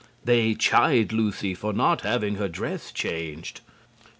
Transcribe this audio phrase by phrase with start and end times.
[0.25, 3.61] They chide Lucy for not having her dress changed.